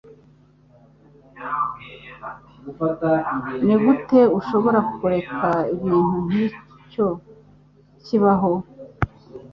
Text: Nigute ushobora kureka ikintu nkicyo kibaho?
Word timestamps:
Nigute 3.65 4.19
ushobora 4.39 4.79
kureka 4.95 5.49
ikintu 5.75 6.17
nkicyo 6.25 7.07
kibaho? 8.05 8.51